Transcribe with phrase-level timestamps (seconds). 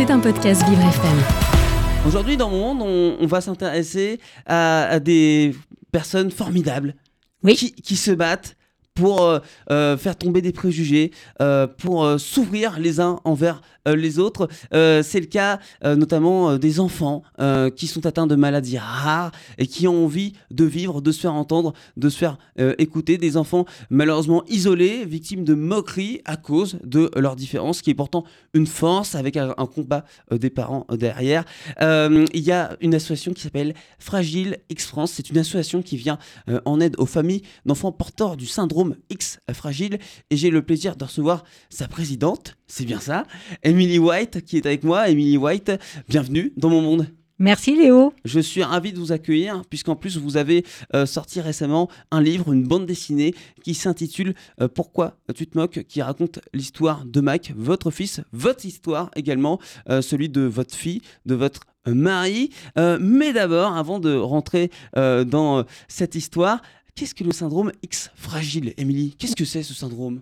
[0.00, 1.18] C'est un podcast Vivre FM.
[2.06, 5.54] Aujourd'hui, dans mon monde, on, on va s'intéresser à, à des
[5.92, 6.94] personnes formidables
[7.42, 7.54] Oui.
[7.54, 8.56] qui, qui se battent
[9.00, 9.38] pour euh,
[9.70, 11.10] euh, faire tomber des préjugés,
[11.40, 14.46] euh, pour s'ouvrir les uns envers les autres.
[14.70, 17.22] C'est le cas notamment des enfants
[17.76, 21.32] qui sont atteints de maladies rares et qui ont envie de vivre, de se faire
[21.32, 22.36] entendre, de se faire
[22.78, 23.16] écouter.
[23.16, 28.24] Des enfants malheureusement isolés, victimes de moqueries à cause de leur différence, qui est pourtant
[28.52, 31.46] une force avec un, combat des parents derrière.
[31.80, 35.12] Il y a une association qui s'appelle Fragile X France.
[35.12, 36.18] C'est une association qui vient
[36.66, 39.98] en aide aux familles d'enfants porteurs du syndrome X fragile.
[40.30, 43.24] Et j'ai le plaisir de recevoir sa présidente, c'est bien ça,
[43.62, 45.08] Emily White, qui est avec moi.
[45.08, 45.72] Emily White,
[46.08, 47.06] bienvenue dans mon monde.
[47.42, 48.12] Merci Léo.
[48.26, 50.62] Je suis ravi de vous accueillir, puisqu'en plus vous avez
[50.94, 55.84] euh, sorti récemment un livre, une bande dessinée, qui s'intitule euh, Pourquoi tu te moques,
[55.88, 61.00] qui raconte l'histoire de Mike, votre fils, votre histoire également, euh, celui de votre fille,
[61.24, 62.50] de votre mari.
[62.76, 66.60] Mais d'abord, avant de rentrer dans cette histoire,
[66.94, 69.14] qu'est-ce que le syndrome X fragile, Émilie?
[69.18, 70.20] Qu'est-ce que c'est ce syndrome?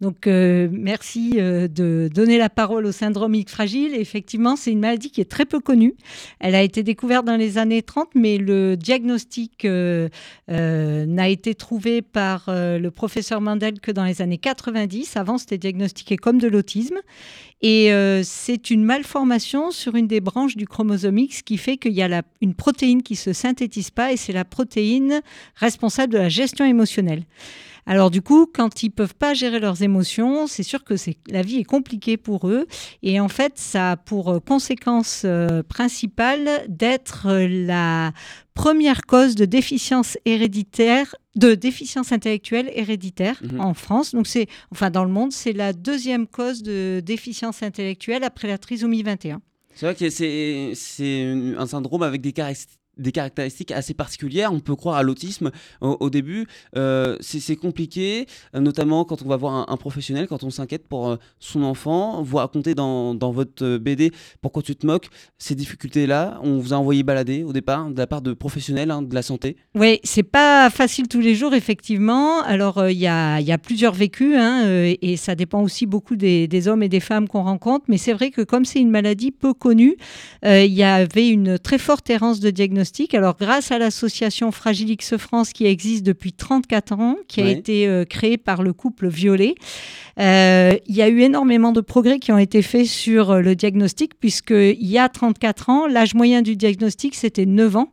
[0.00, 3.94] Donc euh, merci euh, de donner la parole au syndrome X fragile.
[3.94, 5.94] Effectivement, c'est une maladie qui est très peu connue.
[6.38, 10.08] Elle a été découverte dans les années 30, mais le diagnostic euh,
[10.50, 15.16] euh, n'a été trouvé par le professeur Mandel que dans les années 90.
[15.16, 16.98] Avant, c'était diagnostiqué comme de l'autisme.
[17.62, 17.90] Et
[18.24, 22.22] c'est une malformation sur une des branches du chromosome X qui fait qu'il y a
[22.40, 25.20] une protéine qui se synthétise pas et c'est la protéine
[25.56, 27.24] responsable de la gestion émotionnelle.
[27.86, 31.42] Alors du coup, quand ils peuvent pas gérer leurs émotions, c'est sûr que c'est la
[31.42, 32.66] vie est compliquée pour eux.
[33.02, 38.12] Et en fait, ça a pour euh, conséquence euh, principale d'être euh, la
[38.54, 43.60] première cause de déficience héréditaire, de déficience intellectuelle héréditaire Mhm.
[43.60, 44.14] en France.
[44.14, 48.58] Donc c'est, enfin dans le monde, c'est la deuxième cause de déficience intellectuelle après la
[48.58, 49.40] trisomie 21.
[49.74, 54.52] C'est vrai que c'est c'est un syndrome avec des caractéristiques des caractéristiques assez particulières.
[54.52, 56.46] On peut croire à l'autisme au, début.
[56.76, 61.08] Euh, c'est compliqué, euh, notamment quand on va voir un, professionnel, quand on s'inquiète pour
[61.08, 62.22] euh, son enfant.
[62.22, 65.08] Vous racontez dans, votre BD Pourquoi tu te moques
[65.38, 66.40] ces difficultés-là.
[66.42, 69.22] On vous a envoyé balader au départ de la part de professionnels hein, de la
[69.22, 69.56] santé.
[69.74, 72.42] Oui, c'est pas facile tous les jours, effectivement.
[72.42, 74.64] Alors, il y, a, plusieurs vécus, hein,
[75.00, 77.86] et ça dépend aussi beaucoup des, hommes et des femmes qu'on rencontre.
[77.88, 79.96] Mais c'est vrai que comme c'est une maladie peu connue,
[80.44, 82.89] il y avait une très forte errance de diagnostic.
[83.12, 87.86] Alors, grâce à l'association Fragile X France, qui existe depuis 34 ans, qui a été
[87.86, 89.54] euh, créée par le couple Violet,
[90.18, 93.54] euh, il y a eu énormément de progrès qui ont été faits sur euh, le
[93.54, 97.92] diagnostic, puisqu'il y a 34 ans, l'âge moyen du diagnostic, c'était 9 ans.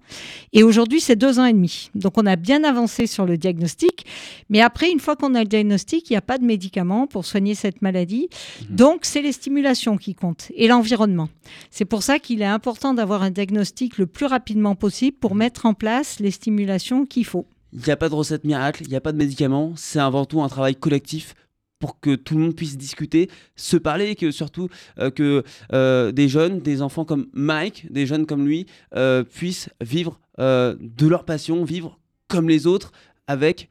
[0.52, 1.90] Et aujourd'hui, c'est deux ans et demi.
[1.96, 4.06] Donc, on a bien avancé sur le diagnostic.
[4.50, 7.26] Mais après, une fois qu'on a le diagnostic, il n'y a pas de médicaments pour
[7.26, 8.30] soigner cette maladie.
[8.70, 11.30] Donc, c'est les stimulations qui comptent et l'environnement.
[11.72, 14.87] C'est pour ça qu'il est important d'avoir un diagnostic le plus rapidement possible
[15.20, 17.48] pour mettre en place les stimulations qu'il faut.
[17.74, 19.74] Il n'y a pas de recette miracle, il n'y a pas de médicaments.
[19.76, 21.36] C'est avant tout un travail collectif
[21.80, 25.44] pour que tout le monde puisse discuter, se parler, et que surtout euh, que
[25.74, 28.66] euh, des jeunes, des enfants comme Mike, des jeunes comme lui,
[28.96, 32.92] euh, puissent vivre de leur passion, vivre comme les autres,
[33.26, 33.70] avec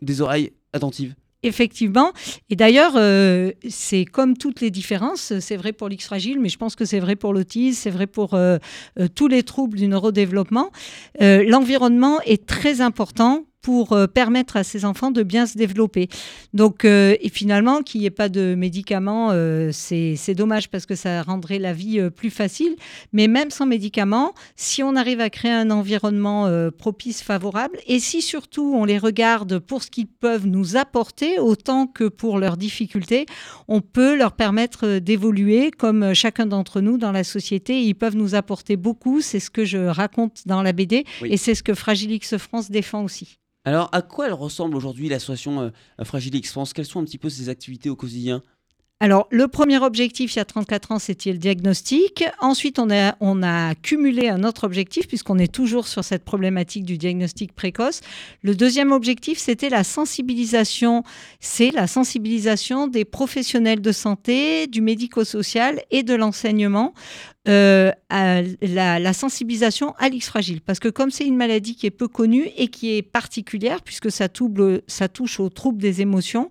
[0.00, 1.14] des oreilles attentives.
[1.42, 2.12] Effectivement.
[2.50, 6.56] Et d'ailleurs, euh, c'est comme toutes les différences, c'est vrai pour l'X fragile, mais je
[6.56, 8.58] pense que c'est vrai pour l'autisme, c'est vrai pour euh,
[8.98, 10.70] euh, tous les troubles du neurodéveloppement.
[11.20, 16.08] Euh, L'environnement est très important pour euh, permettre à ces enfants de bien se développer.
[16.54, 20.94] Donc, euh, et finalement, qu'il n'y ait pas de médicaments, euh, c'est dommage parce que
[20.94, 22.76] ça rendrait la vie euh, plus facile.
[23.12, 28.22] Mais même sans médicaments, si on arrive à créer un environnement propice, favorable, et si
[28.22, 33.26] surtout on les regarde pour ce qu'ils peuvent nous apporter, autant que pour leurs difficultés,
[33.66, 37.82] on peut leur permettre d'évoluer comme chacun d'entre nous dans la société.
[37.82, 41.30] Ils peuvent nous apporter beaucoup, c'est ce que je raconte dans la BD, Oui.
[41.32, 43.40] et c'est ce que Fragile X France défend aussi.
[43.66, 46.52] Alors, à quoi elle ressemble aujourd'hui l'association euh, Fragile X?
[46.52, 48.40] France Quelles sont un petit peu ses activités au quotidien?
[48.98, 52.24] Alors, le premier objectif, il y a 34 ans, c'était le diagnostic.
[52.40, 52.88] Ensuite, on
[53.42, 58.00] a cumulé un autre objectif, puisqu'on est toujours sur cette problématique du diagnostic précoce.
[58.40, 61.02] Le deuxième objectif, c'était la sensibilisation.
[61.40, 66.94] C'est la sensibilisation des professionnels de santé, du médico-social et de l'enseignement
[67.48, 70.60] euh, à la, la sensibilisation à l'X fragile.
[70.60, 74.10] Parce que comme c'est une maladie qui est peu connue et qui est particulière, puisque
[74.10, 76.50] ça, touble, ça touche aux troubles des émotions,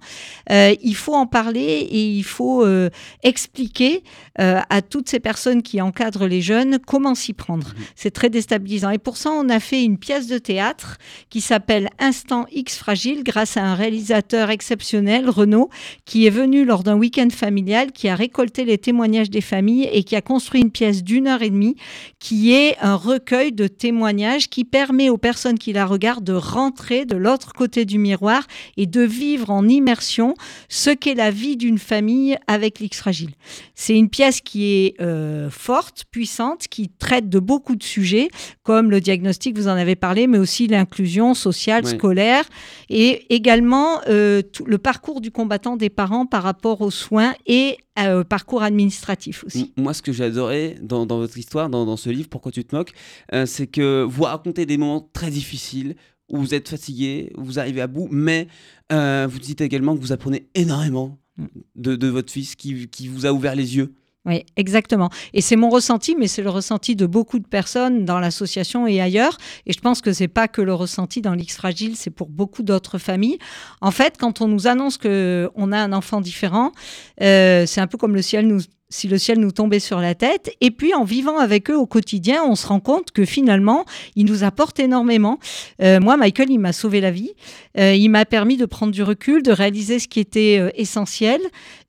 [0.52, 2.90] euh, il faut en parler et il faut euh,
[3.24, 4.04] expliquer
[4.38, 7.74] à toutes ces personnes qui encadrent les jeunes comment s'y prendre.
[7.96, 8.90] C'est très déstabilisant.
[8.90, 10.98] Et pour ça, on a fait une pièce de théâtre
[11.30, 15.70] qui s'appelle Instant X fragile grâce à un réalisateur exceptionnel, Renaud,
[16.04, 20.04] qui est venu lors d'un week-end familial, qui a récolté les témoignages des familles et
[20.04, 21.76] qui a construit une pièce d'une heure et demie
[22.20, 27.06] qui est un recueil de témoignages qui permet aux personnes qui la regardent de rentrer
[27.06, 28.44] de l'autre côté du miroir
[28.78, 30.36] et de vivre en immersion
[30.70, 33.32] ce qu'est la vie d'une famille avec l'X fragile.
[33.74, 38.30] C'est une pièce qui est euh, forte, puissante, qui traite de beaucoup de sujets,
[38.64, 42.46] comme le diagnostic, vous en avez parlé, mais aussi l'inclusion sociale, scolaire,
[42.90, 47.78] et également euh, tout le parcours du combattant des parents par rapport aux soins et
[47.98, 49.74] euh, parcours administratif aussi.
[49.78, 50.26] Moi, ce que j'ai
[50.82, 52.94] dans, dans votre histoire, dans, dans ce livre, Pourquoi tu te moques,
[53.34, 55.96] euh, c'est que vous racontez des moments très difficiles
[56.30, 58.48] où vous êtes fatigué, où vous arrivez à bout, mais
[58.92, 61.46] euh, vous dites également que vous apprenez énormément Mm.
[61.76, 63.94] de, de votre fils qui, qui vous a ouvert les yeux.
[64.26, 65.10] Oui, exactement.
[65.34, 69.00] Et c'est mon ressenti, mais c'est le ressenti de beaucoup de personnes dans l'association et
[69.00, 69.38] ailleurs.
[69.68, 72.64] Et je pense que c'est pas que le ressenti dans l'X fragile, c'est pour beaucoup
[72.64, 73.38] d'autres familles.
[73.82, 76.72] En fait, quand on nous annonce que on a un enfant différent,
[77.22, 78.62] euh, c'est un peu comme le ciel nous
[78.96, 80.52] si le ciel nous tombait sur la tête.
[80.62, 84.26] Et puis, en vivant avec eux au quotidien, on se rend compte que finalement, ils
[84.26, 85.38] nous apportent énormément.
[85.82, 87.34] Euh, moi, Michael, il m'a sauvé la vie.
[87.78, 91.42] Euh, il m'a permis de prendre du recul, de réaliser ce qui était euh, essentiel.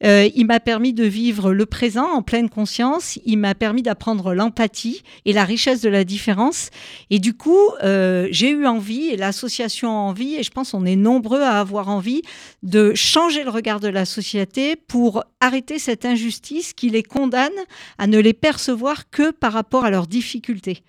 [0.03, 3.19] Il m'a permis de vivre le présent en pleine conscience.
[3.25, 6.71] Il m'a permis d'apprendre l'empathie et la richesse de la différence.
[7.11, 10.97] Et du coup, j'ai eu envie, et l'association a envie, et je pense qu'on est
[10.97, 12.23] nombreux à avoir envie
[12.63, 17.61] de changer le regard de la société pour arrêter cette injustice qui les condamne
[17.99, 20.83] à ne les percevoir que par rapport à leurs difficultés.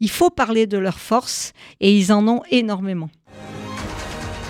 [0.00, 3.08] Il faut parler de leurs forces, et ils en ont énormément.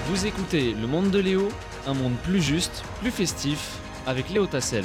[0.09, 1.51] Vous écoutez Le Monde de Léo,
[1.87, 4.85] un monde plus juste, plus festif, avec Léo Tassel.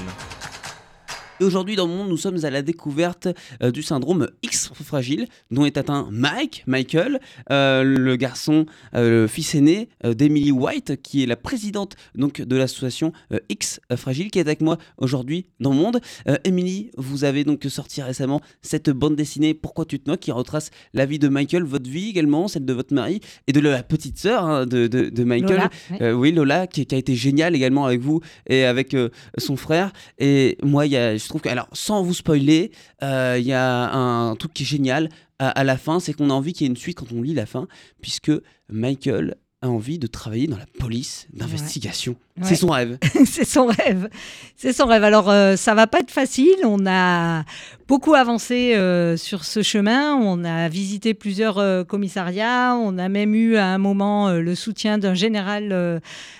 [1.42, 3.28] Et aujourd'hui, dans le monde, nous sommes à la découverte
[3.64, 7.20] euh, du syndrome X fragile, dont est atteint Mike, Michael,
[7.50, 12.56] euh, le garçon, euh, le fils aîné d'Emily White, qui est la présidente donc de
[12.56, 13.14] l'association
[13.50, 16.00] X fragile, qui est avec moi aujourd'hui dans le monde.
[16.44, 20.72] Emily, vous avez donc sorti récemment cette bande dessinée Pourquoi tu te moques, qui retrace
[20.94, 24.18] la vie de Michael, votre vie également, celle de votre mari et de la petite
[24.18, 25.50] sœur hein, de, de- de Michael.
[25.50, 25.70] Lola,
[26.02, 26.12] ouais.
[26.12, 28.96] Oui, Lola, qui, qui a été géniale également avec vous et avec
[29.38, 29.92] son frère.
[30.18, 32.72] Et moi, il y a, je trouve que, alors, sans vous spoiler,
[33.04, 36.31] euh, il y a un truc qui est génial à, à la fin, c'est qu'on
[36.31, 37.68] a envie qu'il y ait une suite quand on lit la fin,
[38.02, 38.31] puisque
[38.68, 42.14] Michael a envie de travailler dans la police d'investigation.
[42.14, 42.18] Ouais.
[42.44, 42.98] C'est son rêve.
[43.26, 44.10] c'est son rêve.
[44.56, 45.04] C'est son rêve.
[45.04, 46.56] Alors, euh, ça va pas être facile.
[46.64, 47.44] On a
[47.90, 50.16] beaucoup avancé euh, sur ce chemin.
[50.16, 52.78] On a visité plusieurs euh, commissariats.
[52.80, 56.00] On a même eu à un moment euh, le soutien d'un général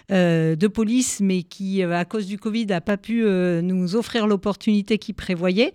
[0.10, 5.14] de police, mais qui, à cause du Covid, n'a pas pu nous offrir l'opportunité qu'il
[5.14, 5.72] prévoyait.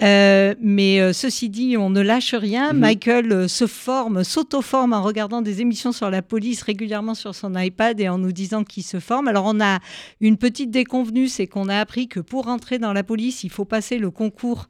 [0.00, 2.72] Mais ceci dit, on ne lâche rien.
[2.72, 2.78] Mhm.
[2.78, 8.00] Michael se forme, s'auto-forme en regardant des émissions sur la police régulièrement sur son iPad
[8.00, 9.26] et en nous disant qu'il se forme.
[9.26, 9.78] Alors, on a
[10.20, 13.64] une petite déconvenue, c'est qu'on a appris que pour rentrer dans la police, il faut
[13.64, 14.68] passer le concours.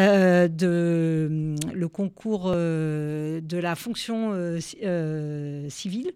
[0.00, 4.78] euh, de le concours euh, de la fonction euh, ci-
[5.70, 6.10] civile.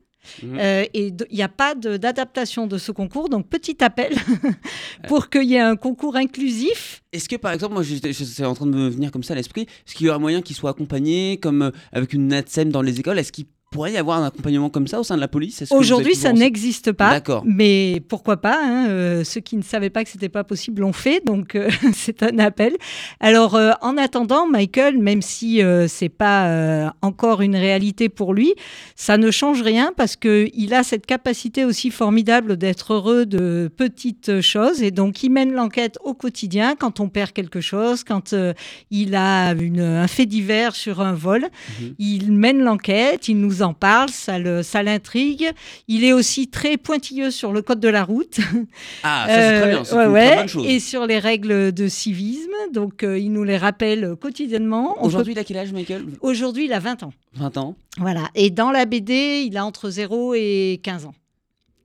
[0.45, 4.15] Euh, et il n'y a pas d'adaptation de ce concours donc petit appel
[5.09, 8.67] pour qu'il y ait un concours inclusif Est-ce que par exemple, moi c'est en train
[8.67, 11.39] de me venir comme ça à l'esprit, est-ce qu'il y aura moyen qu'il soit accompagné
[11.41, 13.19] comme avec une NATSEM dans les écoles?
[13.19, 16.15] Est-ce qu'il pourrait y avoir un accompagnement comme ça au sein de la police Aujourd'hui,
[16.15, 17.11] ça n'existe pas.
[17.11, 17.43] D'accord.
[17.45, 20.93] Mais pourquoi pas hein, euh, Ceux qui ne savaient pas que c'était pas possible l'ont
[20.93, 22.77] fait, donc euh, c'est un appel.
[23.21, 28.55] Alors, euh, en attendant, Michael, même si c'est pas encore une réalité pour lui,
[28.97, 33.71] ça ne change rien parce que il a cette capacité aussi formidable d'être heureux de
[33.77, 38.35] petites choses et donc il mène l'enquête au quotidien quand on perd quelque chose, quand
[38.91, 41.49] il a une, un fait divers sur un vol.
[41.81, 41.95] Mhm.
[41.99, 44.39] Il mène l'enquête, il nous en parle, ça
[44.83, 45.51] l'intrigue.
[45.89, 48.39] Il est aussi très pointilleux sur le code de la route.
[49.03, 50.67] Ah, ça c'est très Euh, bien, c'est ouais, une ouais, très bonne chose.
[50.67, 52.51] Et sur les règles de civisme.
[52.73, 55.03] Donc, euh, il nous les rappelle quotidiennement.
[55.05, 56.05] Aujourd'hui, il a quel âge, Michael?
[56.21, 57.13] Aujourd'hui, il a 20 ans.
[57.35, 57.77] 20 ans.
[57.99, 58.29] Voilà.
[58.35, 61.15] Et dans la BD, il a entre 0 et 15 ans.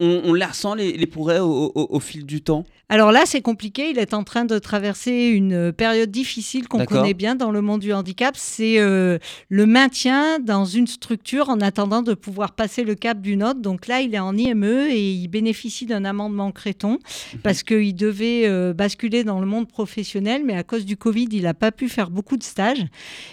[0.03, 3.21] On, on la ressent les, les progrès au, au- au fil du temps Alors là,
[3.25, 3.89] c'est compliqué.
[3.89, 7.81] Il est en train de traverser une période difficile qu'on connaît bien dans le monde
[7.81, 8.35] du handicap.
[8.37, 9.17] C'est euh,
[9.49, 13.61] le maintien dans une structure en attendant de pouvoir passer le cap d'une autre.
[13.61, 16.99] Donc là, il est en IME et il bénéficie d'un amendement Créton
[17.43, 21.43] parce qu'il devait euh, basculer dans le monde professionnel, mais à cause du Covid, il
[21.43, 22.85] n'a pas pu faire beaucoup de stages.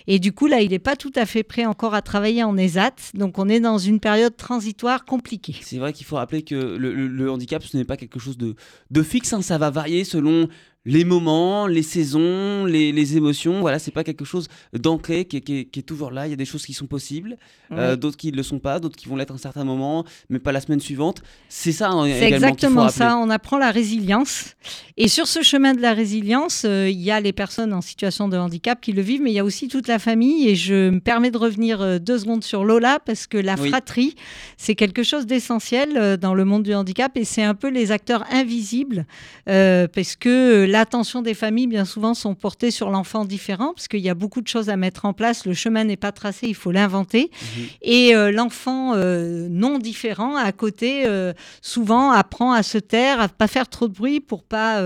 [0.07, 2.57] Et du coup, là, il n'est pas tout à fait prêt encore à travailler en
[2.57, 2.95] ESAT.
[3.15, 5.57] Donc on est dans une période transitoire compliquée.
[5.63, 8.55] C'est vrai qu'il faut rappeler que le, handicap, ce n'est pas quelque chose de,
[8.91, 10.49] de fixe, hein, ça va varier selon
[10.87, 13.61] les moments, les saisons, les, les émotions.
[13.61, 16.27] Voilà, c'est pas quelque chose d'ancré qui, est- qui est- qui est toujours là.
[16.27, 17.37] Il y a des choses qui sont possibles,
[17.73, 20.05] euh, d'autres qui ne le sont pas, d'autres qui vont l'être à un certain moment,
[20.31, 21.23] mais pas la semaine suivante.
[21.51, 24.55] C'est ça hein, C'est faut exactement ça, on apprend la résilience.
[24.97, 28.29] Et sur ce chemin de la résilience, euh, il y a les personnes en situation
[28.29, 30.49] de handicap qui le vivent, mais il y a aussi toute la famille.
[30.49, 33.69] Et je me permets de revenir euh, deux secondes sur Lola, parce que la Oui.
[33.69, 34.15] fratrie,
[34.57, 38.25] c'est quelque chose d'essentiel dans le monde du handicap, et c'est un peu les acteurs
[38.33, 39.07] invisibles,
[39.49, 44.01] euh, parce que l'attention des familles, bien souvent, sont portées sur l'enfant différent, parce qu'il
[44.01, 45.45] y a beaucoup de choses à mettre en place.
[45.47, 47.31] Le chemin n'est pas tracé, il faut l'inventer.
[47.33, 47.65] Mhm.
[47.83, 53.29] Et euh, l'enfant euh, non différent à côté, euh, souvent apprend à se taire, à
[53.29, 54.83] pas faire trop de bruit pour pas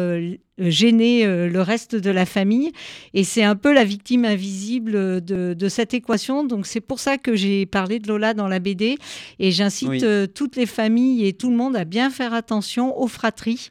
[0.59, 2.73] gêner le reste de la famille.
[3.12, 4.93] Et c'est un peu la victime invisible
[5.25, 6.45] de, de cette équation.
[6.45, 8.99] Donc c'est pour ça que j'ai parlé de Lola dans la BD.
[9.38, 10.03] Et j'incite Oui.
[10.35, 13.71] toutes les familles et tout le monde à bien faire attention aux fratries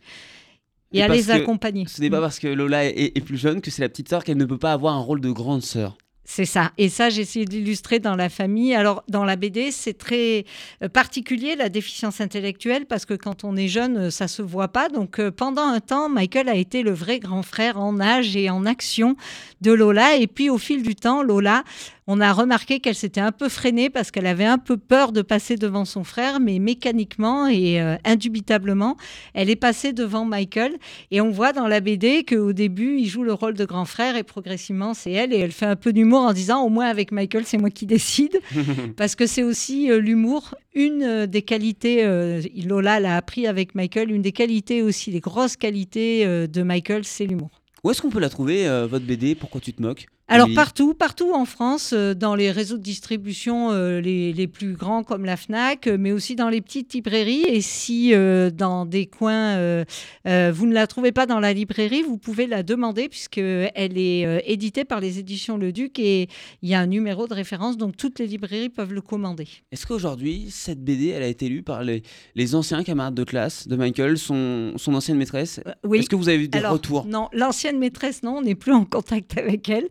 [0.93, 1.85] et, Et à les accompagner.
[1.88, 4.23] Ce n'est pas parce que Lola est, est plus jeune que c'est la petite sœur
[4.23, 5.97] qu'elle ne peut pas avoir un rôle de grande sœur.
[6.25, 6.71] C'est ça.
[6.77, 8.73] Et ça, j'ai essayé d'illustrer dans la famille.
[8.73, 10.45] Alors, dans la BD, c'est très
[10.81, 14.69] euh, particulier, la déficience intellectuelle, parce que quand on est jeune, euh, ça se voit
[14.69, 14.88] pas.
[14.88, 18.50] Donc, euh, pendant un temps, Michael a été le vrai grand frère en âge et
[18.50, 19.17] en action
[19.59, 20.15] de Lola.
[20.15, 21.65] Et puis, au fil du temps, Lola,
[22.07, 25.22] on a remarqué qu'elle s'était un peu freinée parce qu'elle avait un peu peur de
[25.22, 28.98] passer devant son frère, mais mécaniquement et euh, indubitablement,
[29.33, 30.74] elle est passée devant Michael.
[31.12, 34.15] Et on voit dans la BD qu'au début, il joue le rôle de grand frère
[34.15, 35.33] et progressivement, c'est elle.
[35.33, 37.86] Et elle fait un peu d'humour en disant au moins avec Michael, c'est moi qui
[37.86, 38.39] décide.
[38.98, 43.75] Parce que c'est aussi euh, l'humour, une euh, des qualités, euh, Lola l'a appris avec
[43.75, 47.63] Michael, une des qualités aussi, les grosses qualités de Michael, c'est l'humour.
[47.83, 50.05] Où est-ce qu'on peut la trouver, euh, votre BD Pourquoi tu te moques?
[50.29, 54.73] Alors partout, partout en France, euh, dans les réseaux de distribution euh, les, les plus
[54.73, 57.43] grands comme la FNAC, euh, mais aussi dans les petites librairies.
[57.47, 59.83] Et si euh, dans des coins, euh,
[60.25, 64.85] vous ne la trouvez pas dans la librairie, vous pouvez la demander puisqu'elle est éditée
[64.85, 66.29] par les éditions Le Duc et
[66.61, 69.47] il y a un numéro de référence, donc toutes les librairies peuvent le commander.
[69.71, 72.01] Est-ce qu'aujourd'hui, cette BD, elle a été lue par les,
[72.35, 75.59] les anciens camarades de classe de Michael, son, son ancienne maîtresse?
[75.83, 75.99] Oui.
[75.99, 77.05] Est-ce que vous avez eu des Alors, retours?
[77.05, 79.87] Non, l'ancienne maîtresse, non, on n'est plus en contact avec elle.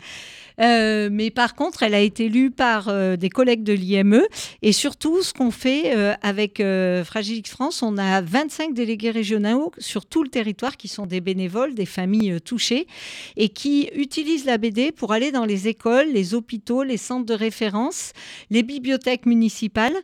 [0.61, 4.23] Euh, mais par contre, elle a été lue par euh, des collègues de l'IME.
[4.63, 9.11] Et surtout, ce qu'on fait euh, avec euh, Fragile X France, on a 25 délégués
[9.11, 12.87] régionaux sur tout le territoire qui sont des bénévoles, des familles touchées,
[13.37, 17.35] et qui utilisent la BD pour aller dans les écoles, les hôpitaux, les centres de
[17.35, 18.13] référence,
[18.51, 19.97] les bibliothèques municipales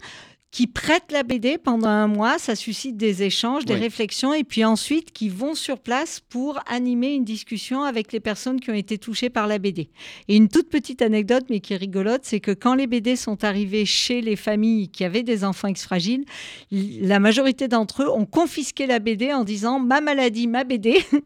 [0.51, 3.81] qui prêtent la BD pendant un mois, ça suscite des échanges, des Oui.
[3.81, 8.59] réflexions, et puis ensuite qui vont sur place pour animer une discussion avec les personnes
[8.59, 9.91] qui ont été touchées par la BD.
[10.27, 13.45] Et une toute petite anecdote, mais qui est rigolote, c'est que quand les BD sont
[13.45, 16.25] arrivés chez les familles qui avaient des enfants ex-fragiles,
[16.73, 20.91] la majorité d'entre eux ont confisqué la BD en disant ma maladie, ma BD.
[21.13, 21.23] et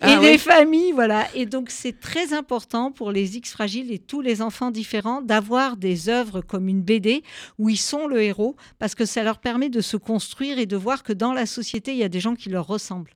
[0.00, 0.38] Ah les oui.
[0.38, 1.28] familles, voilà.
[1.34, 6.08] Et donc c'est très important pour les X-fragiles et tous les enfants différents d'avoir des
[6.08, 7.22] œuvres comme une BD
[7.58, 10.76] où ils sont le héros parce que ça leur permet de se construire et de
[10.76, 13.14] voir que dans la société, il y a des gens qui leur ressemblent.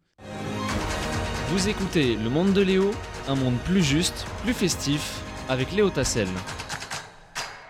[1.51, 2.91] Vous écoutez Le Monde de Léo,
[3.29, 6.29] un monde plus juste, plus festif, avec Léo Tassel.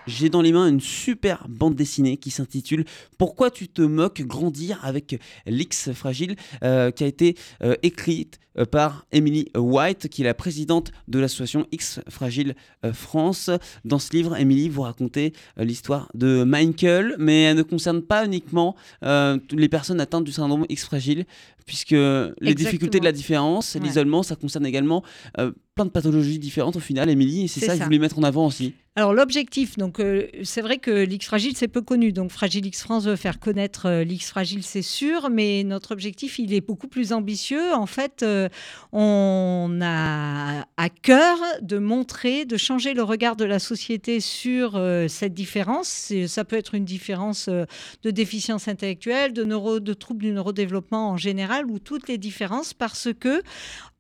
[0.07, 2.85] J'ai dans les mains une super bande dessinée qui s'intitule
[3.19, 8.65] Pourquoi tu te moques grandir avec l'X fragile euh, qui a été euh, écrite euh,
[8.65, 12.55] par Emily White qui est la présidente de l'association X Fragile
[12.93, 13.51] France.
[13.85, 18.77] Dans ce livre, Emily vous racontez l'histoire de Michael, mais elle ne concerne pas uniquement
[19.03, 21.27] euh, les personnes atteintes du syndrome X fragile
[21.67, 23.81] puisque les difficultés de la différence, Ouais.
[23.81, 25.03] l'isolement, ça concerne également
[25.41, 28.19] euh, plein de pathologies différentes au final, Émilie, et c'est ça, que je voulais mettre
[28.19, 28.73] en avant aussi.
[28.99, 32.81] Alors l'objectif, donc euh, c'est vrai que l'X fragile c'est peu connu, donc Fragile X
[32.81, 36.89] France veut faire connaître euh, l'X fragile, c'est sûr, mais notre objectif il est beaucoup
[36.89, 37.75] plus ambitieux.
[37.75, 38.49] En fait, euh,
[38.93, 45.09] on a à cœur de montrer, de changer le regard de la société sur euh,
[45.09, 46.11] cette différence.
[46.27, 51.19] Ça peut être une différence de déficience intellectuelle, de neuro, de troubles du neurodéveloppement en
[51.19, 53.43] général, ou toutes les différences, parce que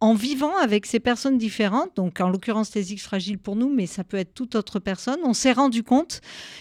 [0.00, 3.86] en vivant avec ces personnes différentes, donc en l'occurrence les X fragiles pour nous, mais
[3.86, 6.20] ça peut être toute autre personne, on s'est rendu compte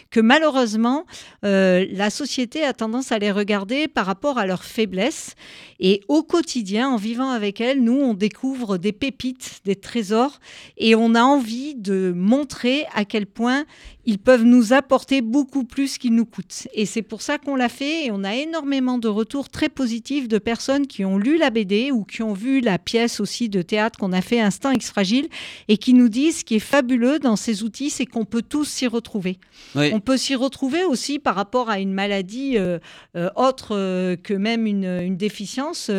[0.09, 1.05] que malheureusement,
[1.43, 5.35] euh, la société a tendance à les regarder par rapport à leurs faiblesses.
[5.81, 10.39] Et au quotidien, en vivant avec elles, nous, on découvre des pépites, des trésors,
[10.77, 13.65] et on a envie de montrer à quel point
[14.05, 16.67] ils peuvent nous apporter beaucoup plus qu'ils nous coûtent.
[16.73, 20.27] Et c'est pour ça qu'on l'a fait, et on a énormément de retours très positifs
[20.27, 23.61] de personnes qui ont lu la BD ou qui ont vu la pièce aussi de
[23.61, 25.27] théâtre qu'on a fait Instinct X Fragile,
[25.67, 28.65] et qui nous disent ce qui est fabuleux dans ces outils, c'est qu'on peut tous
[28.65, 29.37] s'y retrouver.
[29.75, 32.79] On peut s'y retrouver aussi par rapport à une maladie euh,
[33.15, 35.89] euh, autre euh, que même une, déficience.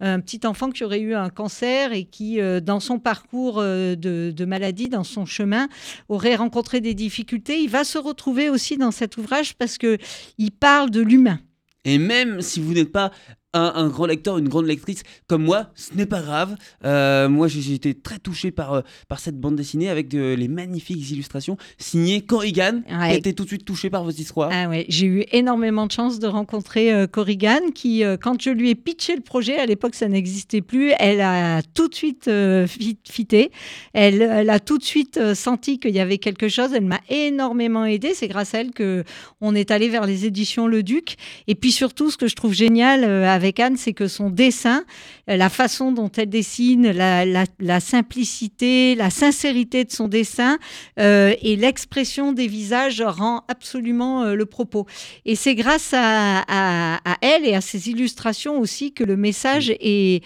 [0.00, 4.44] un petit enfant qui aurait eu un cancer et qui, dans son parcours de, de
[4.44, 5.68] maladie, dans son chemin,
[6.08, 9.98] aurait rencontré des difficultés, il va se retrouver aussi dans cet ouvrage parce que
[10.38, 11.40] il parle de l'humain.
[11.84, 13.10] Et même si vous n'êtes pas
[13.54, 16.56] un, grand lecteur, une grande lectrice comme moi, ce n'est pas grave.
[16.84, 20.48] Euh, moi, j'ai été très touché par, euh, par cette bande dessinée avec de, les
[20.48, 24.50] magnifiques illustrations signées Corrigan, qui a été tout de suite touché par vos histoires.
[24.52, 28.70] Ah ouais, j'ai eu énormément de chance de rencontrer euh, Corrigan, qui, quand je lui
[28.70, 32.30] ai pitché le projet, à l'époque ça n'existait plus, elle a tout de suite
[33.08, 33.50] fité.
[33.92, 36.70] Elle, elle, a tout de suite senti qu'il y avait quelque chose.
[36.74, 38.12] Elle m'a énormément aidé.
[38.14, 39.04] C'est grâce à elle que
[39.40, 41.16] on est allé vers les éditions Le Duc.
[41.46, 44.84] Et puis surtout, ce que je trouve génial avec avec Anne, c'est que son dessin,
[45.28, 50.58] euh, la façon dont elle dessine, la, simplicité, la sincérité de son dessin
[50.98, 54.86] euh, et l'expression des visages rend absolument euh, le propos.
[55.26, 60.24] Et c'est grâce à, elle et à ses illustrations aussi que le message est,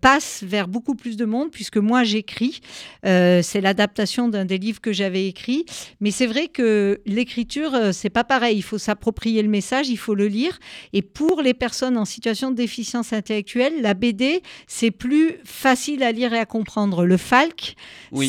[0.00, 2.60] passe vers beaucoup plus de monde, puisque moi j'écris.
[3.02, 5.64] c'est l'adaptation d'un des livres que j'avais écrit.
[6.00, 8.56] Mais c'est vrai que l'écriture, c'est pas pareil.
[8.56, 10.58] Il faut s'approprier le message, il faut le lire.
[10.92, 16.32] Et pour les personnes en situation déficience intellectuelle, la BD, c'est plus facile à lire
[16.32, 17.04] et à comprendre.
[17.04, 17.76] Le FALC,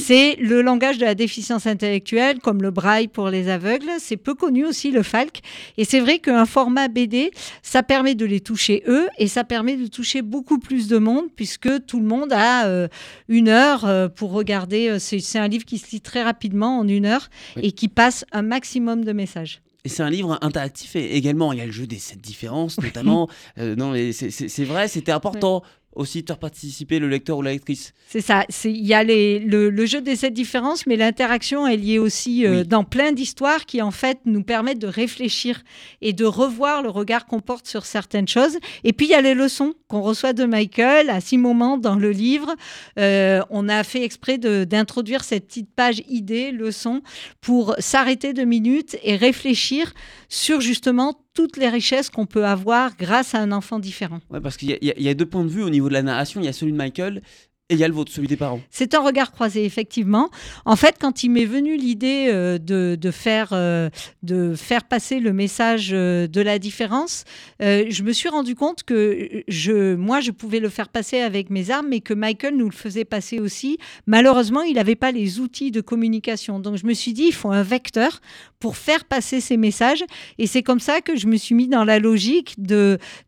[0.01, 3.89] c'est le langage de la déficience intellectuelle, comme le braille pour les aveugles.
[3.99, 5.41] C'est peu connu aussi, le FALC.
[5.77, 9.75] Et c'est vrai qu'un format BD, ça permet de les toucher eux et ça permet
[9.75, 12.87] de toucher beaucoup plus de monde, puisque tout le monde a euh,
[13.27, 14.89] une heure euh, pour regarder.
[14.89, 17.29] Euh, c'est un livre qui se lit très rapidement, en une heure,
[17.61, 19.61] et qui passe un maximum de messages.
[19.85, 22.79] Et c'est un livre interactif et également il y a le jeu des sept différences
[22.79, 23.29] notamment.
[23.59, 25.63] Euh, non mais c'est vrai, c'était important
[25.95, 27.93] aussi faire participer le lecteur ou la lectrice.
[28.07, 28.45] C'est ça.
[28.63, 32.63] Il y a les, le, jeu des sept différences, mais l'interaction est liée aussi euh,
[32.63, 35.63] dans plein d'histoires qui en fait nous permettent de réfléchir
[36.01, 38.57] et de revoir le regard qu'on porte sur certaines choses.
[38.83, 41.95] Et puis il y a les leçons qu'on reçoit de Michael à six moments dans
[41.95, 42.55] le livre.
[42.99, 47.01] Euh, on a fait exprès d'introduire cette petite page idée, leçon,
[47.41, 49.93] pour s'arrêter deux minutes et réfléchir
[50.29, 54.19] sur justement toutes les richesses qu'on peut avoir grâce à un enfant différent.
[54.29, 56.41] Ouais, parce qu'il y, y, a deux points de vue au niveau de la narration.
[56.41, 57.21] Il y a celui de Michael
[57.69, 58.59] et il y a le vôtre, celui des parents.
[58.69, 60.29] C'est un regard croisé, effectivement.
[60.65, 63.89] En fait, quand il m'est venu l'idée euh, de, de, faire, euh,
[64.21, 67.23] de faire passer le message euh, de la différence,
[67.61, 71.71] je me suis rendu compte que je, moi, je pouvais le faire passer avec mes
[71.71, 73.77] armes, mais que Michael nous le faisait passer aussi.
[74.07, 76.59] Malheureusement, il n'avait pas les outils de communication.
[76.59, 78.19] Donc, je me suis dit, il faut un vecteur
[78.59, 80.03] pour faire passer ces messages.
[80.37, 82.55] Et c'est comme ça que je me suis mis dans la logique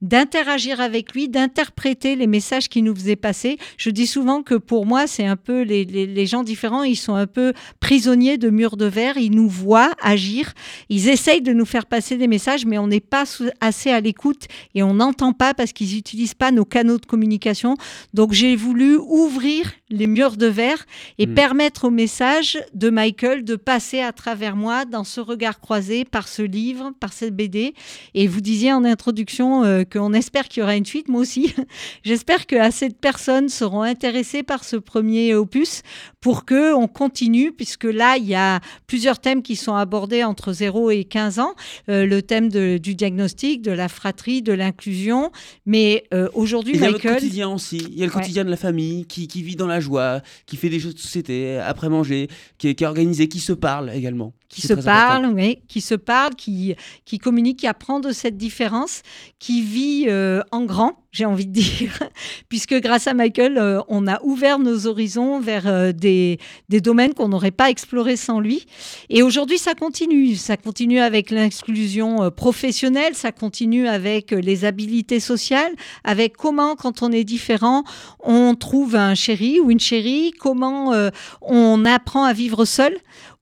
[0.01, 3.57] d'interagir avec lui, d'interpréter les messages qu'il nous faisait passer.
[3.77, 7.27] Je dis souvent que pour moi, c'est un peu les, gens différents, ils sont un
[7.27, 10.53] peu prisonniers de murs de verre, ils nous voient agir,
[10.89, 13.25] ils essayent de nous faire passer des messages, mais on n'est pas
[13.61, 17.75] assez à l'écoute et on n'entend pas parce qu'ils n'utilisent pas nos canaux de communication.
[18.13, 20.85] Donc j'ai voulu ouvrir les murs de verre
[21.19, 21.33] et hmm.
[21.35, 26.27] permettre au message de Michael de passer à travers moi dans ce regard croisé par
[26.27, 27.75] ce livre, par cette BD.
[28.15, 31.53] Et vous disiez en introduction euh, qu'on espère qu'il y aura une suite, moi aussi.
[32.03, 35.83] J'espère que assez de personnes seront intéressées par ce premier opus
[36.19, 40.51] pour que on continue, puisque là, il y a plusieurs thèmes qui sont abordés entre
[40.51, 41.53] 0 et 15 ans.
[41.89, 45.31] Euh, le thème du diagnostic, de la fratrie, de l'inclusion.
[45.67, 46.95] Mais euh, aujourd'hui, Michael...
[46.97, 47.77] Il y a le quotidien aussi.
[47.91, 50.57] Il y a le quotidien de la famille qui, qui vit dans la joie, qui
[50.57, 54.61] fait des jeux de après manger, qui qui est organisé, qui se parle également qui
[54.61, 59.01] se parle, oui, qui se parle, qui, qui communique, qui apprend de cette différence,
[59.39, 61.99] qui vit euh, en grand, j'ai envie de dire,
[62.49, 67.13] puisque grâce à Michael, euh, on a ouvert nos horizons vers euh, des, des, domaines
[67.13, 68.65] qu'on n'aurait pas explorés sans lui.
[69.09, 70.35] Et aujourd'hui, ça continue.
[70.35, 77.11] Ça continue avec l'inclusion professionnelle, ça continue avec les habilités sociales, avec comment, quand on
[77.11, 77.83] est différent,
[78.19, 80.93] on trouve un chéri ou une chérie, comment
[81.41, 82.95] on apprend à vivre seul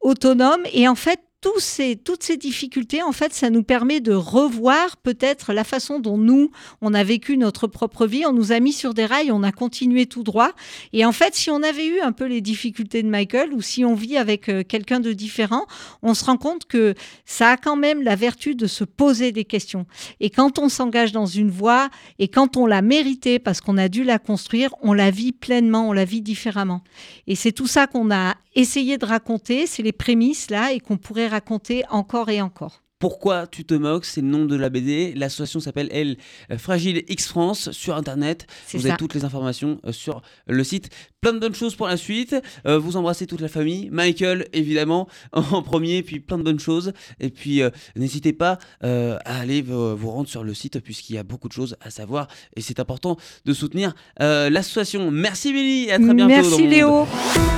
[0.03, 0.61] autonome.
[0.73, 1.19] Et en fait,
[1.59, 6.17] ces, toutes ces difficultés, en fait, ça nous permet de revoir peut-être la façon dont
[6.17, 8.23] nous, on a vécu notre propre vie.
[8.25, 10.51] On nous a mis sur des rails, on a continué tout droit.
[10.93, 13.85] Et en fait, si on avait eu un peu les difficultés de Michael ou si
[13.85, 15.65] on vit avec euh, quelqu'un de différent,
[16.01, 16.93] on se rend compte que
[17.25, 19.85] ça a quand même la vertu de se poser des questions.
[20.19, 21.89] Et quand on s'engage dans une voie
[22.19, 25.89] et quand on l'a méritée parce qu'on a dû la construire, on la vit pleinement,
[25.89, 26.81] on la vit différemment.
[27.27, 30.97] Et c'est tout ça qu'on a essayé de raconter, c'est les prémices là et qu'on
[30.97, 32.82] pourrait raconter encore et encore.
[33.03, 35.13] Pourquoi tu te moques C'est le nom de la BD.
[35.13, 36.15] L'association s'appelle, elle,
[36.51, 38.47] euh, Fragile X France sur Internet.
[38.71, 38.87] Vous ça.
[38.87, 40.89] avez toutes les informations euh, sur le site.
[41.19, 42.33] Plein de bonnes choses pour la suite.
[42.65, 43.89] Euh, vous embrassez toute la famille.
[43.91, 46.01] Michael, évidemment, en premier.
[46.01, 46.93] Puis plein de bonnes choses.
[47.19, 51.17] Et puis, euh, n'hésitez pas euh, à aller vous, rendre sur le site puisqu'il y
[51.17, 52.29] a beaucoup de choses à savoir.
[52.55, 55.11] Et c'est important de soutenir l'association.
[55.11, 55.89] Merci Billy.
[55.89, 56.27] Et à très bientôt.
[56.27, 56.67] Merci.
[56.67, 57.05] Léo.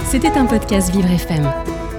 [0.09, 1.84] C'était un podcast Vivre FM.